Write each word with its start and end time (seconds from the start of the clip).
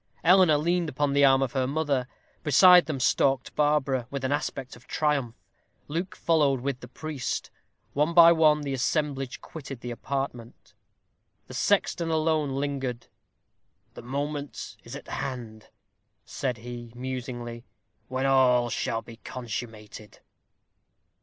Eleanor 0.23 0.57
leaned 0.57 0.89
upon 0.89 1.13
the 1.13 1.23
arm 1.23 1.43
of 1.43 1.51
her 1.51 1.67
mother. 1.67 2.07
Beside 2.41 2.87
them 2.87 2.99
stalked 2.99 3.55
Barbara, 3.55 4.07
with 4.09 4.23
an 4.25 4.31
aspect 4.31 4.75
of 4.75 4.87
triumph. 4.87 5.35
Luke 5.87 6.15
followed 6.15 6.61
with 6.61 6.79
the 6.79 6.87
priest. 6.87 7.51
One 7.93 8.15
by 8.15 8.31
one 8.31 8.61
the 8.61 8.73
assemblage 8.73 9.41
quitted 9.41 9.81
the 9.81 9.91
apartment. 9.91 10.73
The 11.45 11.53
sexton 11.53 12.09
alone 12.09 12.55
lingered. 12.55 13.09
"The 13.93 14.01
moment 14.01 14.75
is 14.83 14.95
at 14.95 15.07
hand," 15.07 15.69
said 16.25 16.57
he, 16.57 16.91
musingly, 16.95 17.63
"when 18.07 18.25
all 18.25 18.71
shall 18.71 19.03
be 19.03 19.17
consummated." 19.17 20.17